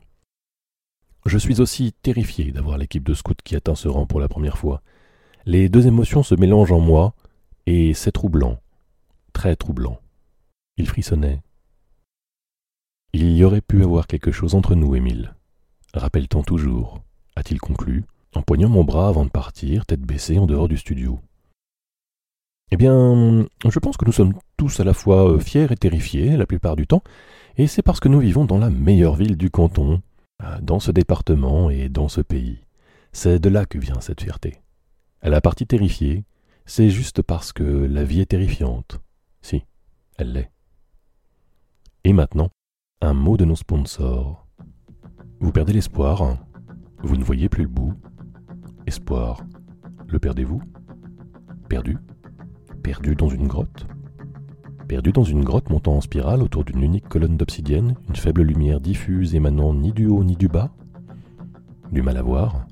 Je 1.26 1.38
suis 1.38 1.60
aussi 1.60 1.92
terrifié 1.92 2.50
d'avoir 2.50 2.78
l'équipe 2.78 3.04
de 3.04 3.14
scouts 3.14 3.34
qui 3.44 3.54
atteint 3.54 3.74
ce 3.74 3.88
rang 3.88 4.06
pour 4.06 4.20
la 4.20 4.28
première 4.28 4.58
fois. 4.58 4.82
Les 5.46 5.68
deux 5.68 5.86
émotions 5.86 6.22
se 6.22 6.34
mélangent 6.34 6.72
en 6.72 6.80
moi, 6.80 7.14
et 7.66 7.94
c'est 7.94 8.12
troublant, 8.12 8.60
très 9.32 9.56
troublant. 9.56 10.00
Il 10.80 10.88
frissonnait. 10.88 11.42
Il 13.12 13.36
y 13.36 13.44
aurait 13.44 13.60
pu 13.60 13.82
avoir 13.82 14.06
quelque 14.06 14.32
chose 14.32 14.54
entre 14.54 14.74
nous, 14.74 14.94
Émile. 14.94 15.34
Rappelle-t-on 15.92 16.42
toujours, 16.42 17.02
a-t-il 17.36 17.60
conclu, 17.60 18.04
en 18.34 18.40
poignant 18.40 18.70
mon 18.70 18.82
bras 18.82 19.08
avant 19.08 19.26
de 19.26 19.30
partir, 19.30 19.84
tête 19.84 20.00
baissée, 20.00 20.38
en 20.38 20.46
dehors 20.46 20.68
du 20.68 20.78
studio. 20.78 21.20
Eh 22.70 22.78
bien, 22.78 23.46
je 23.62 23.78
pense 23.78 23.98
que 23.98 24.06
nous 24.06 24.12
sommes 24.12 24.32
tous 24.56 24.80
à 24.80 24.84
la 24.84 24.94
fois 24.94 25.30
euh, 25.30 25.38
fiers 25.38 25.70
et 25.70 25.76
terrifiés 25.76 26.38
la 26.38 26.46
plupart 26.46 26.76
du 26.76 26.86
temps, 26.86 27.02
et 27.58 27.66
c'est 27.66 27.82
parce 27.82 28.00
que 28.00 28.08
nous 28.08 28.20
vivons 28.20 28.46
dans 28.46 28.56
la 28.56 28.70
meilleure 28.70 29.16
ville 29.16 29.36
du 29.36 29.50
canton, 29.50 30.00
euh, 30.42 30.60
dans 30.62 30.80
ce 30.80 30.92
département 30.92 31.68
et 31.68 31.90
dans 31.90 32.08
ce 32.08 32.22
pays. 32.22 32.64
C'est 33.12 33.38
de 33.38 33.50
là 33.50 33.66
que 33.66 33.76
vient 33.76 34.00
cette 34.00 34.22
fierté. 34.22 34.62
La 35.22 35.42
partie 35.42 35.66
terrifiée, 35.66 36.24
c'est 36.64 36.88
juste 36.88 37.20
parce 37.20 37.52
que 37.52 37.64
la 37.64 38.02
vie 38.02 38.22
est 38.22 38.30
terrifiante. 38.30 38.98
Si, 39.42 39.62
elle 40.16 40.32
l'est. 40.32 40.50
Et 42.04 42.14
maintenant, 42.14 42.48
un 43.02 43.12
mot 43.12 43.36
de 43.36 43.44
nos 43.44 43.56
sponsors. 43.56 44.46
Vous 45.38 45.52
perdez 45.52 45.74
l'espoir, 45.74 46.38
vous 47.02 47.16
ne 47.16 47.22
voyez 47.24 47.50
plus 47.50 47.64
le 47.64 47.68
bout. 47.68 47.92
Espoir, 48.86 49.44
le 50.08 50.18
perdez-vous? 50.18 50.62
Perdu. 51.68 51.98
Perdu 52.82 53.14
dans 53.16 53.28
une 53.28 53.46
grotte. 53.46 53.86
Perdu 54.88 55.12
dans 55.12 55.24
une 55.24 55.44
grotte 55.44 55.68
montant 55.68 55.96
en 55.96 56.00
spirale 56.00 56.42
autour 56.42 56.64
d'une 56.64 56.82
unique 56.82 57.08
colonne 57.08 57.36
d'obsidienne, 57.36 57.94
une 58.08 58.16
faible 58.16 58.42
lumière 58.42 58.80
diffuse 58.80 59.34
émanant 59.34 59.74
ni 59.74 59.92
du 59.92 60.06
haut 60.06 60.24
ni 60.24 60.36
du 60.36 60.48
bas. 60.48 60.70
Du 61.92 62.00
mal 62.00 62.16
à 62.16 62.22
voir. 62.22 62.66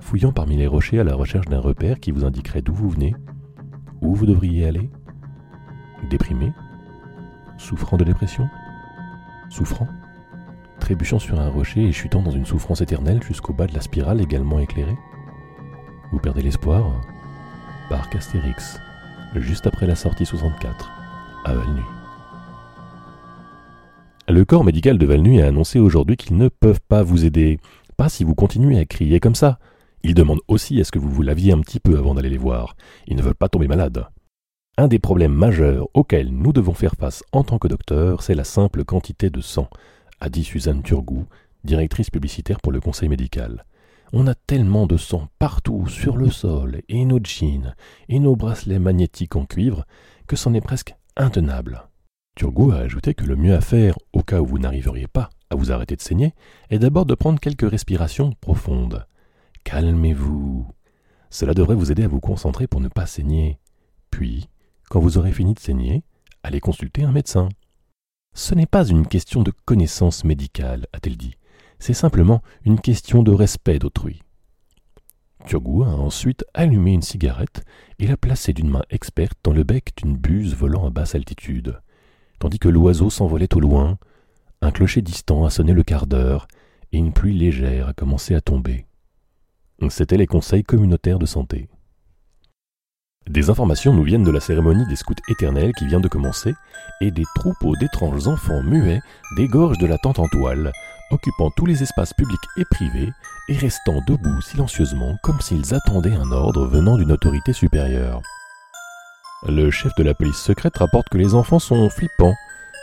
Fouillant 0.00 0.32
parmi 0.32 0.56
les 0.56 0.66
rochers 0.66 1.00
à 1.00 1.04
la 1.04 1.14
recherche 1.14 1.48
d'un 1.48 1.60
repère 1.60 2.00
qui 2.00 2.12
vous 2.12 2.24
indiquerait 2.24 2.62
d'où 2.62 2.72
vous 2.72 2.88
venez, 2.88 3.14
où 4.00 4.14
vous 4.14 4.26
devriez 4.26 4.66
aller. 4.66 4.90
Déprimé 6.08 6.52
Souffrant 7.58 7.96
de 7.96 8.04
dépression 8.04 8.48
Souffrant 9.50 9.88
Trébuchant 10.80 11.18
sur 11.18 11.38
un 11.38 11.48
rocher 11.48 11.82
et 11.82 11.92
chutant 11.92 12.22
dans 12.22 12.30
une 12.30 12.46
souffrance 12.46 12.80
éternelle 12.80 13.22
jusqu'au 13.22 13.52
bas 13.52 13.66
de 13.66 13.74
la 13.74 13.80
spirale 13.80 14.20
également 14.20 14.60
éclairée 14.60 14.96
Vous 16.12 16.18
perdez 16.18 16.40
l'espoir 16.40 17.02
Parc 17.90 18.14
Astérix, 18.14 18.78
juste 19.34 19.66
après 19.66 19.86
la 19.86 19.96
sortie 19.96 20.26
64, 20.26 20.90
à 21.44 21.54
Valnuy. 21.54 21.82
Le 24.28 24.44
corps 24.44 24.64
médical 24.64 24.98
de 24.98 25.06
Valnuy 25.06 25.40
a 25.40 25.46
annoncé 25.46 25.78
aujourd'hui 25.78 26.16
qu'ils 26.16 26.36
ne 26.36 26.48
peuvent 26.48 26.82
pas 26.86 27.02
vous 27.02 27.24
aider, 27.24 27.58
pas 27.96 28.08
si 28.08 28.24
vous 28.24 28.34
continuez 28.34 28.78
à 28.78 28.84
crier 28.84 29.20
comme 29.20 29.34
ça. 29.34 29.58
Ils 30.02 30.14
demandent 30.14 30.42
aussi 30.48 30.80
à 30.80 30.84
ce 30.84 30.92
que 30.92 30.98
vous 30.98 31.10
vous 31.10 31.22
laviez 31.22 31.52
un 31.52 31.60
petit 31.60 31.80
peu 31.80 31.98
avant 31.98 32.14
d'aller 32.14 32.28
les 32.28 32.36
voir. 32.36 32.76
Ils 33.06 33.16
ne 33.16 33.22
veulent 33.22 33.34
pas 33.34 33.48
tomber 33.48 33.68
malades. 33.68 34.06
Un 34.80 34.86
des 34.86 35.00
problèmes 35.00 35.34
majeurs 35.34 35.88
auxquels 35.92 36.30
nous 36.30 36.52
devons 36.52 36.72
faire 36.72 36.94
face 36.94 37.24
en 37.32 37.42
tant 37.42 37.58
que 37.58 37.66
docteur, 37.66 38.22
c'est 38.22 38.36
la 38.36 38.44
simple 38.44 38.84
quantité 38.84 39.28
de 39.28 39.40
sang, 39.40 39.68
a 40.20 40.28
dit 40.28 40.44
Suzanne 40.44 40.84
Turgou, 40.84 41.26
directrice 41.64 42.10
publicitaire 42.10 42.60
pour 42.60 42.70
le 42.70 42.78
conseil 42.78 43.08
médical. 43.08 43.64
On 44.12 44.28
a 44.28 44.36
tellement 44.36 44.86
de 44.86 44.96
sang 44.96 45.26
partout 45.40 45.88
sur 45.88 46.16
le 46.16 46.30
sol, 46.30 46.82
et 46.88 47.04
nos 47.04 47.18
jeans, 47.20 47.74
et 48.08 48.20
nos 48.20 48.36
bracelets 48.36 48.78
magnétiques 48.78 49.34
en 49.34 49.46
cuivre, 49.46 49.84
que 50.28 50.36
c'en 50.36 50.54
est 50.54 50.60
presque 50.60 50.94
intenable. 51.16 51.88
Turgot 52.36 52.70
a 52.70 52.76
ajouté 52.76 53.14
que 53.14 53.24
le 53.24 53.34
mieux 53.34 53.56
à 53.56 53.60
faire, 53.60 53.98
au 54.12 54.22
cas 54.22 54.40
où 54.40 54.46
vous 54.46 54.60
n'arriveriez 54.60 55.08
pas 55.08 55.28
à 55.50 55.56
vous 55.56 55.72
arrêter 55.72 55.96
de 55.96 56.02
saigner, 56.02 56.34
est 56.70 56.78
d'abord 56.78 57.04
de 57.04 57.16
prendre 57.16 57.40
quelques 57.40 57.68
respirations 57.68 58.32
profondes. 58.40 59.08
Calmez-vous. 59.64 60.68
Cela 61.30 61.52
devrait 61.52 61.74
vous 61.74 61.90
aider 61.90 62.04
à 62.04 62.08
vous 62.08 62.20
concentrer 62.20 62.68
pour 62.68 62.80
ne 62.80 62.86
pas 62.86 63.06
saigner. 63.06 63.58
Puis, 64.12 64.48
quand 64.88 65.00
vous 65.00 65.18
aurez 65.18 65.32
fini 65.32 65.54
de 65.54 65.58
saigner, 65.58 66.02
allez 66.42 66.60
consulter 66.60 67.04
un 67.04 67.12
médecin. 67.12 67.48
Ce 68.34 68.54
n'est 68.54 68.66
pas 68.66 68.86
une 68.86 69.06
question 69.06 69.42
de 69.42 69.52
connaissance 69.64 70.24
médicale, 70.24 70.86
a-t-elle 70.92 71.16
dit. 71.16 71.34
C'est 71.78 71.94
simplement 71.94 72.42
une 72.64 72.80
question 72.80 73.22
de 73.22 73.32
respect 73.32 73.78
d'autrui. 73.78 74.22
Turgot 75.46 75.84
a 75.84 75.88
ensuite 75.88 76.44
allumé 76.54 76.92
une 76.92 77.02
cigarette 77.02 77.64
et 77.98 78.06
l'a 78.06 78.16
placée 78.16 78.52
d'une 78.52 78.70
main 78.70 78.82
experte 78.90 79.38
dans 79.44 79.52
le 79.52 79.62
bec 79.62 79.92
d'une 79.96 80.16
buse 80.16 80.54
volant 80.54 80.86
à 80.86 80.90
basse 80.90 81.14
altitude, 81.14 81.80
tandis 82.38 82.58
que 82.58 82.68
l'oiseau 82.68 83.10
s'envolait 83.10 83.54
au 83.54 83.60
loin, 83.60 83.98
un 84.60 84.70
clocher 84.70 85.02
distant 85.02 85.44
a 85.44 85.50
sonné 85.50 85.72
le 85.72 85.84
quart 85.84 86.06
d'heure 86.06 86.48
et 86.92 86.98
une 86.98 87.12
pluie 87.12 87.36
légère 87.36 87.88
a 87.88 87.92
commencé 87.92 88.34
à 88.34 88.40
tomber. 88.40 88.86
C'étaient 89.88 90.16
les 90.16 90.26
conseils 90.26 90.64
communautaires 90.64 91.20
de 91.20 91.26
santé. 91.26 91.68
Des 93.28 93.50
informations 93.50 93.92
nous 93.92 94.04
viennent 94.04 94.24
de 94.24 94.30
la 94.30 94.40
cérémonie 94.40 94.86
des 94.86 94.96
scouts 94.96 95.14
éternels 95.28 95.72
qui 95.76 95.86
vient 95.86 96.00
de 96.00 96.08
commencer, 96.08 96.54
et 97.02 97.10
des 97.10 97.26
troupeaux 97.34 97.76
d'étranges 97.76 98.26
enfants 98.26 98.62
muets 98.62 99.02
dégorgent 99.36 99.78
de 99.78 99.86
la 99.86 99.98
tente 99.98 100.18
en 100.18 100.26
toile, 100.28 100.72
occupant 101.10 101.50
tous 101.54 101.66
les 101.66 101.82
espaces 101.82 102.14
publics 102.14 102.40
et 102.56 102.64
privés, 102.70 103.12
et 103.50 103.56
restant 103.56 104.00
debout 104.06 104.40
silencieusement 104.40 105.14
comme 105.22 105.40
s'ils 105.42 105.74
attendaient 105.74 106.16
un 106.16 106.32
ordre 106.32 106.64
venant 106.64 106.96
d'une 106.96 107.12
autorité 107.12 107.52
supérieure. 107.52 108.22
Le 109.46 109.70
chef 109.70 109.92
de 109.98 110.04
la 110.04 110.14
police 110.14 110.38
secrète 110.38 110.78
rapporte 110.78 111.10
que 111.10 111.18
les 111.18 111.34
enfants 111.34 111.58
sont 111.58 111.90
flippants, 111.90 112.34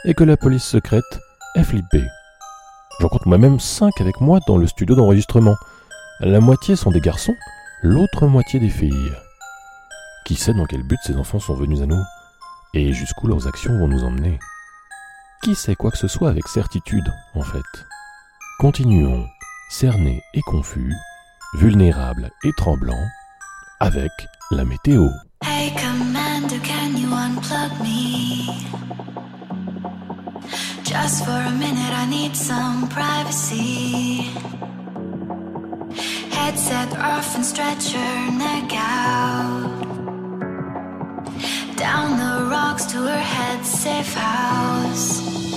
et 0.06 0.14
que 0.14 0.24
la 0.24 0.38
police 0.38 0.64
secrète 0.64 1.20
est 1.56 1.64
flippée. 1.64 2.06
J'en 3.00 3.08
compte 3.08 3.26
moi-même 3.26 3.60
cinq 3.60 4.00
avec 4.00 4.22
moi 4.22 4.40
dans 4.48 4.58
le 4.58 4.68
studio 4.68 4.96
d'enregistrement. 4.96 5.56
La 6.20 6.40
moitié 6.40 6.76
sont 6.76 6.92
des 6.92 7.02
garçons, 7.02 7.36
l'autre 7.82 8.28
moitié 8.28 8.60
des 8.60 8.70
filles. 8.70 9.12
Qui 10.26 10.36
sait 10.36 10.56
dans 10.56 10.66
quel 10.66 10.82
but 10.82 10.98
ces 11.04 11.16
enfants 11.18 11.40
sont 11.40 11.54
venus 11.54 11.82
à 11.82 11.86
nous 11.86 12.04
Et 12.74 12.94
jusqu'où 12.94 13.28
leurs 13.28 13.48
actions 13.48 13.78
vont 13.78 13.88
nous 13.88 14.04
emmener 14.04 14.40
Qui 15.44 15.54
sait 15.54 15.76
quoi 15.76 15.92
que 15.92 16.00
ce 16.00 16.08
soit 16.08 16.30
avec 16.30 16.48
certitude, 16.48 17.14
en 17.36 17.44
fait 17.44 17.86
Continuons, 18.58 19.28
cernés 19.70 20.24
et 20.34 20.42
confus, 20.42 20.96
vulnérables 21.54 22.32
et 22.44 22.52
tremblants, 22.58 23.06
avec 23.80 24.10
la 24.50 24.66
météo. 24.66 25.08
Hey 25.44 25.72
Commander, 25.76 26.60
can 26.64 26.98
you 26.98 27.08
unplug 27.14 27.80
me? 27.84 28.48
Just 30.84 31.24
for 31.24 31.32
a 31.32 31.52
minute, 31.52 31.94
I 31.94 32.08
need 32.10 32.36
some 32.36 32.90
privacy. 32.90 34.32
Headset 36.32 36.98
off 36.98 37.36
and 37.36 38.40
neck 38.40 38.74
out. 38.74 39.85
Down 41.86 42.18
the 42.18 42.50
rocks 42.50 42.84
to 42.86 42.98
her 42.98 43.20
head 43.20 43.64
safe 43.64 44.12
house. 44.16 45.55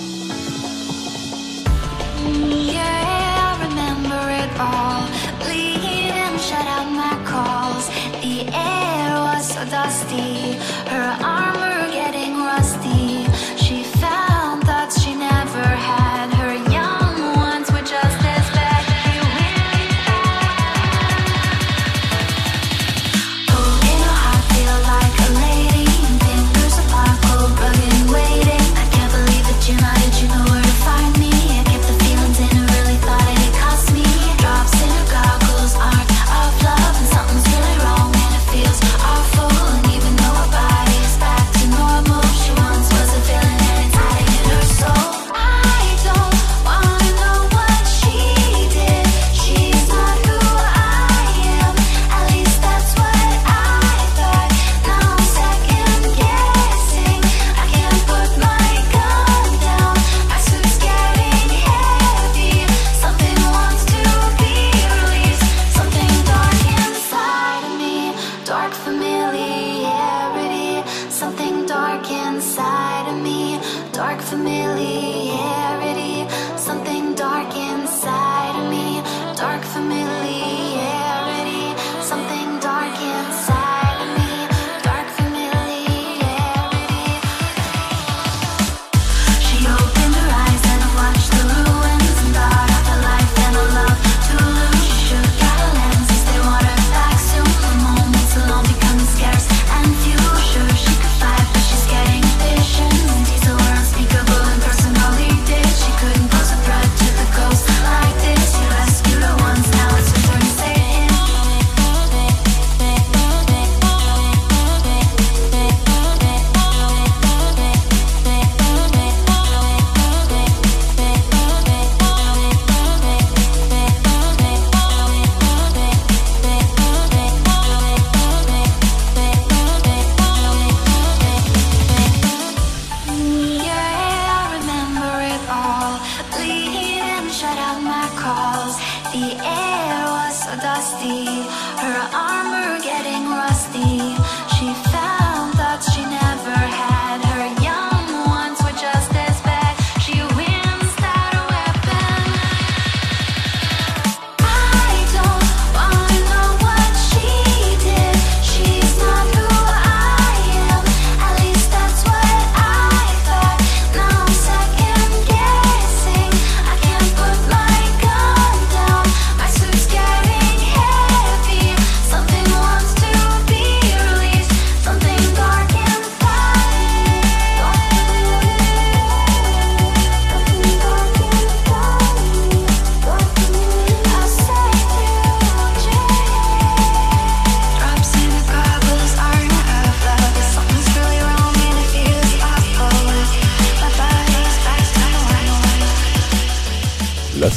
familiar 74.28 75.08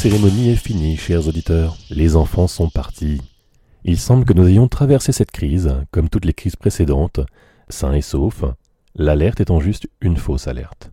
cérémonie 0.02 0.50
est 0.50 0.56
finie, 0.56 0.98
chers 0.98 1.28
auditeurs. 1.28 1.78
Les 1.92 2.16
enfants 2.16 2.48
sont 2.48 2.72
partis. 2.72 3.22
Il 3.84 4.00
semble 4.00 4.26
que 4.26 4.34
nous 4.34 4.48
ayons 4.48 4.68
traversé 4.68 5.12
cette 5.12 5.30
crise, 5.30 5.76
comme 5.92 6.10
toutes 6.10 6.26
les 6.26 6.34
crises 6.34 6.56
précédentes, 6.56 7.20
sains 7.70 7.94
et 7.94 8.02
saufs, 8.02 8.44
l'alerte 8.96 9.42
étant 9.42 9.60
juste 9.60 9.88
une 10.02 10.18
fausse 10.18 10.48
alerte. 10.48 10.90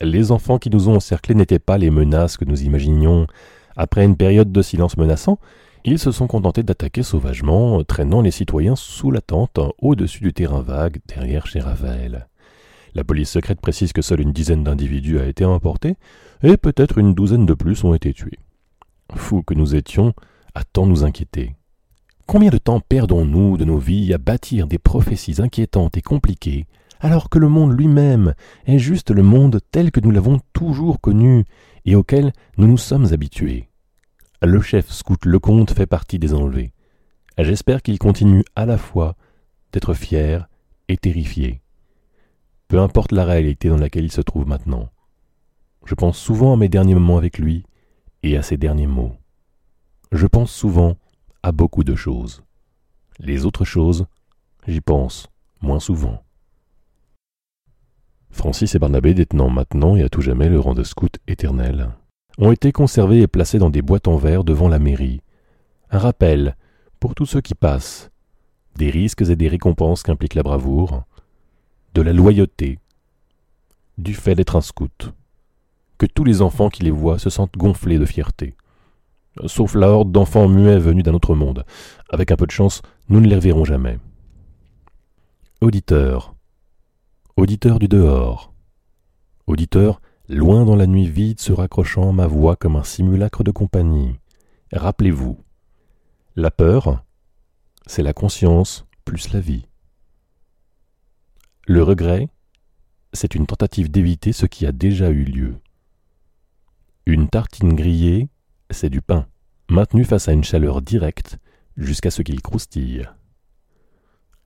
Les 0.00 0.32
enfants 0.32 0.56
qui 0.56 0.70
nous 0.70 0.88
ont 0.88 0.96
encerclés 0.96 1.34
n'étaient 1.34 1.58
pas 1.58 1.76
les 1.76 1.90
menaces 1.90 2.38
que 2.38 2.46
nous 2.46 2.62
imaginions. 2.62 3.26
Après 3.76 4.06
une 4.06 4.16
période 4.16 4.50
de 4.50 4.62
silence 4.62 4.96
menaçant, 4.96 5.38
ils 5.84 5.98
se 5.98 6.10
sont 6.10 6.26
contentés 6.26 6.62
d'attaquer 6.62 7.02
sauvagement, 7.02 7.84
traînant 7.84 8.22
les 8.22 8.30
citoyens 8.30 8.74
sous 8.74 9.10
la 9.10 9.20
tente, 9.20 9.60
au-dessus 9.82 10.22
du 10.22 10.32
terrain 10.32 10.62
vague, 10.62 11.00
derrière 11.06 11.46
chez 11.46 11.60
Ravel. 11.60 12.26
La 12.94 13.04
police 13.04 13.30
secrète 13.30 13.60
précise 13.60 13.92
que 13.92 14.02
seule 14.02 14.20
une 14.20 14.32
dizaine 14.32 14.64
d'individus 14.64 15.18
a 15.20 15.26
été 15.26 15.44
emportée, 15.44 15.96
et 16.42 16.56
peut-être 16.56 16.98
une 16.98 17.14
douzaine 17.14 17.46
de 17.46 17.54
plus 17.54 17.84
ont 17.84 17.94
été 17.94 18.12
tués. 18.12 18.38
Fous 19.14 19.42
que 19.42 19.54
nous 19.54 19.74
étions, 19.74 20.14
à 20.54 20.64
tant 20.64 20.86
nous 20.86 21.04
inquiéter. 21.04 21.54
Combien 22.26 22.50
de 22.50 22.58
temps 22.58 22.80
perdons-nous 22.80 23.56
de 23.56 23.64
nos 23.64 23.78
vies 23.78 24.12
à 24.14 24.18
bâtir 24.18 24.66
des 24.66 24.78
prophéties 24.78 25.40
inquiétantes 25.42 25.96
et 25.96 26.02
compliquées, 26.02 26.66
alors 27.00 27.28
que 27.28 27.38
le 27.38 27.48
monde 27.48 27.76
lui-même 27.76 28.34
est 28.66 28.78
juste 28.78 29.10
le 29.10 29.22
monde 29.22 29.60
tel 29.72 29.90
que 29.90 30.00
nous 30.00 30.10
l'avons 30.10 30.40
toujours 30.52 31.00
connu 31.00 31.44
et 31.84 31.96
auquel 31.96 32.32
nous 32.56 32.66
nous 32.66 32.78
sommes 32.78 33.12
habitués? 33.12 33.68
Le 34.42 34.60
chef 34.60 34.90
scout 34.90 35.24
Lecomte 35.24 35.72
fait 35.72 35.86
partie 35.86 36.18
des 36.18 36.34
enlevés. 36.34 36.72
J'espère 37.38 37.82
qu'il 37.82 37.98
continue 37.98 38.44
à 38.54 38.66
la 38.66 38.78
fois 38.78 39.16
d'être 39.72 39.94
fier 39.94 40.48
et 40.88 40.96
terrifié. 40.96 41.62
Peu 42.70 42.78
importe 42.78 43.10
la 43.10 43.24
réalité 43.24 43.68
dans 43.68 43.76
laquelle 43.76 44.04
il 44.04 44.12
se 44.12 44.20
trouve 44.20 44.46
maintenant. 44.46 44.90
Je 45.86 45.96
pense 45.96 46.16
souvent 46.16 46.52
à 46.52 46.56
mes 46.56 46.68
derniers 46.68 46.94
moments 46.94 47.18
avec 47.18 47.36
lui 47.36 47.64
et 48.22 48.36
à 48.36 48.42
ses 48.42 48.56
derniers 48.56 48.86
mots. 48.86 49.16
Je 50.12 50.28
pense 50.28 50.52
souvent 50.52 50.94
à 51.42 51.50
beaucoup 51.50 51.82
de 51.82 51.96
choses. 51.96 52.44
Les 53.18 53.44
autres 53.44 53.64
choses, 53.64 54.06
j'y 54.68 54.80
pense 54.80 55.26
moins 55.60 55.80
souvent. 55.80 56.22
Francis 58.30 58.72
et 58.76 58.78
Barnabé, 58.78 59.14
détenant 59.14 59.50
maintenant 59.50 59.96
et 59.96 60.04
à 60.04 60.08
tout 60.08 60.22
jamais 60.22 60.48
le 60.48 60.60
rang 60.60 60.74
de 60.74 60.84
scout 60.84 61.18
éternel, 61.26 61.90
ont 62.38 62.52
été 62.52 62.70
conservés 62.70 63.22
et 63.22 63.26
placés 63.26 63.58
dans 63.58 63.70
des 63.70 63.82
boîtes 63.82 64.06
en 64.06 64.16
verre 64.16 64.44
devant 64.44 64.68
la 64.68 64.78
mairie. 64.78 65.22
Un 65.90 65.98
rappel, 65.98 66.56
pour 67.00 67.16
tous 67.16 67.26
ceux 67.26 67.40
qui 67.40 67.56
passent, 67.56 68.12
des 68.76 68.90
risques 68.90 69.22
et 69.22 69.34
des 69.34 69.48
récompenses 69.48 70.04
qu'implique 70.04 70.36
la 70.36 70.44
bravoure, 70.44 71.02
de 71.94 72.02
la 72.02 72.12
loyauté, 72.12 72.78
du 73.98 74.14
fait 74.14 74.34
d'être 74.34 74.56
un 74.56 74.60
scout, 74.60 75.12
que 75.98 76.06
tous 76.06 76.24
les 76.24 76.42
enfants 76.42 76.68
qui 76.68 76.82
les 76.82 76.90
voient 76.90 77.18
se 77.18 77.30
sentent 77.30 77.56
gonflés 77.56 77.98
de 77.98 78.06
fierté. 78.06 78.54
Sauf 79.46 79.74
la 79.74 79.88
horde 79.88 80.12
d'enfants 80.12 80.48
muets 80.48 80.78
venus 80.78 81.04
d'un 81.04 81.14
autre 81.14 81.34
monde. 81.34 81.64
Avec 82.10 82.32
un 82.32 82.36
peu 82.36 82.46
de 82.46 82.50
chance, 82.50 82.82
nous 83.08 83.20
ne 83.20 83.28
les 83.28 83.36
reverrons 83.36 83.64
jamais. 83.64 83.98
Auditeur. 85.60 86.34
Auditeur 87.36 87.78
du 87.78 87.86
dehors. 87.86 88.52
Auditeur, 89.46 90.00
loin 90.28 90.64
dans 90.64 90.76
la 90.76 90.86
nuit 90.86 91.08
vide 91.08 91.40
se 91.40 91.52
raccrochant 91.52 92.10
à 92.10 92.12
ma 92.12 92.26
voix 92.26 92.56
comme 92.56 92.76
un 92.76 92.84
simulacre 92.84 93.44
de 93.44 93.50
compagnie. 93.50 94.18
Rappelez-vous. 94.72 95.38
La 96.36 96.50
peur, 96.50 97.04
c'est 97.86 98.02
la 98.02 98.12
conscience 98.12 98.86
plus 99.04 99.32
la 99.32 99.40
vie. 99.40 99.66
Le 101.70 101.84
regret, 101.84 102.28
c'est 103.12 103.36
une 103.36 103.46
tentative 103.46 103.92
d'éviter 103.92 104.32
ce 104.32 104.44
qui 104.44 104.66
a 104.66 104.72
déjà 104.72 105.10
eu 105.10 105.22
lieu. 105.22 105.54
Une 107.06 107.28
tartine 107.28 107.74
grillée, 107.74 108.28
c'est 108.70 108.90
du 108.90 109.00
pain, 109.00 109.28
maintenu 109.68 110.02
face 110.02 110.26
à 110.26 110.32
une 110.32 110.42
chaleur 110.42 110.82
directe 110.82 111.38
jusqu'à 111.76 112.10
ce 112.10 112.22
qu'il 112.22 112.42
croustille. 112.42 113.08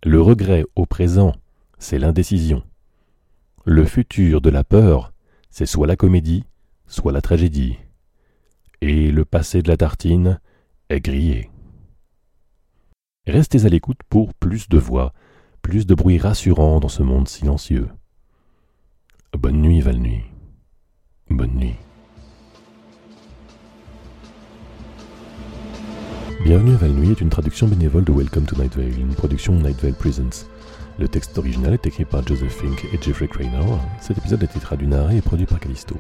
Le 0.05 0.21
regret 0.21 0.67
au 0.77 0.85
présent, 0.85 1.35
c'est 1.79 1.99
l'indécision. 1.99 2.63
Le 3.65 3.87
futur 3.87 4.43
de 4.43 4.51
la 4.51 4.63
peur, 4.63 5.15
c'est 5.49 5.65
soit 5.65 5.87
la 5.87 5.97
comédie, 5.97 6.45
soit 6.87 7.13
la 7.13 7.23
tragédie. 7.23 7.79
Et 8.83 9.11
le 9.11 9.25
passé 9.25 9.63
de 9.63 9.69
la 9.69 9.79
tartine 9.79 10.41
est 10.91 11.01
grillé. 11.01 11.51
Restez 13.27 13.65
à 13.65 13.71
l'écoute 13.71 14.01
pour 14.11 14.35
plus 14.35 14.69
de 14.69 14.77
voix, 14.77 15.15
plus 15.65 15.87
de 15.87 15.95
bruit 15.95 16.19
rassurant 16.19 16.79
dans 16.79 16.91
ce 16.91 17.03
monde 17.03 17.27
silencieux. 17.27 17.89
Bonne 19.33 19.63
nuit, 19.63 19.81
Valnuit. 19.81 20.25
Bonne 21.31 21.55
nuit. 21.55 21.77
Bienvenue 26.45 26.75
à 26.75 26.77
Valnuit 26.77 27.13
est 27.13 27.21
une 27.23 27.31
traduction 27.31 27.67
bénévole 27.67 28.05
de 28.05 28.13
Welcome 28.13 28.45
to 28.45 28.61
Night 28.61 28.77
Vale, 28.77 29.01
une 29.01 29.15
production 29.15 29.55
Night 29.55 29.81
Vale 29.81 29.95
Presents. 29.95 30.47
Le 30.99 31.09
texte 31.09 31.39
original 31.39 31.73
est 31.73 31.87
écrit 31.87 32.05
par 32.05 32.27
Joseph 32.27 32.61
Fink 32.61 32.85
et 32.93 33.01
Jeffrey 33.01 33.27
Cranor. 33.27 33.81
Cet 34.03 34.19
épisode 34.19 34.43
a 34.43 34.45
été 34.45 34.61
traduit, 34.61 34.87
narré 34.87 35.17
et 35.17 35.23
produit 35.23 35.47
par 35.47 35.61
Callisto. 35.61 35.97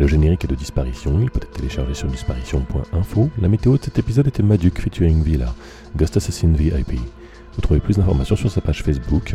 Le 0.00 0.08
générique 0.08 0.44
est 0.44 0.48
de 0.48 0.56
Disparition, 0.56 1.20
il 1.20 1.30
peut 1.30 1.40
être 1.40 1.52
téléchargé 1.52 1.94
sur 1.94 2.08
disparition.info. 2.08 3.30
La 3.40 3.48
météo 3.48 3.78
de 3.78 3.84
cet 3.84 4.00
épisode 4.00 4.26
était 4.26 4.42
Maduc 4.42 4.80
featuring 4.80 5.22
Villa, 5.22 5.54
Ghost 5.96 6.16
Assassin 6.16 6.48
VIP. 6.48 6.98
Vous 7.56 7.62
trouvez 7.62 7.80
plus 7.80 7.96
d'informations 7.96 8.36
sur 8.36 8.50
sa 8.50 8.60
page 8.60 8.82
Facebook, 8.82 9.34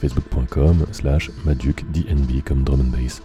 facebook.com 0.00 0.86
slash 0.90 1.30
maducdnb 1.44 2.42
comme 2.44 2.64
drum 2.64 2.80
and 2.80 2.96
bass. 2.96 3.22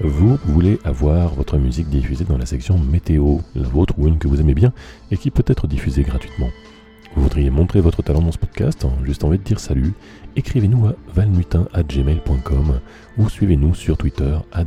Vous 0.00 0.38
voulez 0.44 0.78
avoir 0.84 1.34
votre 1.34 1.58
musique 1.58 1.88
diffusée 1.88 2.24
dans 2.24 2.38
la 2.38 2.46
section 2.46 2.78
météo, 2.78 3.38
la 3.54 3.68
vôtre 3.68 3.94
ou 3.98 4.08
une 4.08 4.18
que 4.18 4.28
vous 4.28 4.40
aimez 4.40 4.54
bien 4.54 4.72
et 5.10 5.16
qui 5.16 5.30
peut 5.30 5.44
être 5.46 5.66
diffusée 5.66 6.02
gratuitement. 6.02 6.50
Vous 7.14 7.22
voudriez 7.22 7.50
montrer 7.50 7.80
votre 7.80 8.02
talent 8.02 8.22
dans 8.22 8.32
ce 8.32 8.38
podcast, 8.38 8.86
juste 9.04 9.22
envie 9.22 9.38
de 9.38 9.44
dire 9.44 9.60
salut, 9.60 9.94
écrivez-nous 10.34 10.86
à 10.86 10.94
valnuitin.gmail.com 11.14 12.80
ou 13.18 13.28
suivez-nous 13.28 13.74
sur 13.74 13.96
Twitter 13.96 14.36
at. 14.52 14.64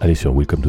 Allez 0.00 0.14
sur 0.14 0.34
welcome 0.34 0.62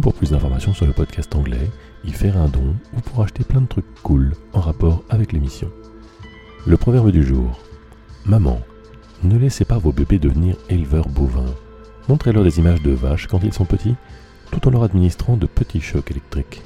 pour 0.00 0.14
plus 0.14 0.30
d'informations 0.30 0.72
sur 0.72 0.86
le 0.86 0.92
podcast 0.92 1.34
anglais, 1.36 1.70
y 2.04 2.10
faire 2.10 2.36
un 2.36 2.48
don 2.48 2.74
ou 2.96 3.00
pour 3.00 3.22
acheter 3.22 3.44
plein 3.44 3.60
de 3.60 3.66
trucs 3.66 4.02
cool 4.02 4.32
en 4.52 4.60
rapport 4.60 5.04
avec 5.10 5.32
l'émission. 5.32 5.70
Le 6.68 6.76
proverbe 6.76 7.12
du 7.12 7.22
jour. 7.22 7.60
Maman, 8.24 8.60
ne 9.22 9.38
laissez 9.38 9.64
pas 9.64 9.78
vos 9.78 9.92
bébés 9.92 10.18
devenir 10.18 10.56
éleveurs 10.68 11.08
bovins. 11.08 11.54
Montrez-leur 12.08 12.42
des 12.42 12.58
images 12.58 12.82
de 12.82 12.90
vaches 12.90 13.28
quand 13.28 13.44
ils 13.44 13.52
sont 13.52 13.66
petits, 13.66 13.94
tout 14.50 14.66
en 14.66 14.72
leur 14.72 14.82
administrant 14.82 15.36
de 15.36 15.46
petits 15.46 15.80
chocs 15.80 16.10
électriques. 16.10 16.62